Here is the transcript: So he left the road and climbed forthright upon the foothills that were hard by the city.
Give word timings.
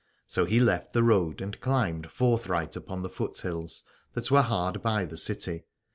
So 0.25 0.45
he 0.45 0.59
left 0.59 0.93
the 0.93 1.03
road 1.03 1.41
and 1.41 1.59
climbed 1.59 2.09
forthright 2.09 2.75
upon 2.75 3.03
the 3.03 3.07
foothills 3.09 3.83
that 4.15 4.31
were 4.31 4.41
hard 4.41 4.81
by 4.81 5.05
the 5.05 5.15
city. 5.15 5.65